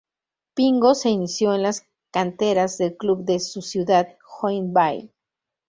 Pingo 0.55 0.95
se 0.95 1.11
inició 1.11 1.53
en 1.53 1.61
las 1.61 1.85
canteras 2.09 2.79
del 2.79 2.97
club 2.97 3.23
de 3.23 3.39
su 3.39 3.61
ciudad, 3.61 4.17
Joinville. 4.25 5.13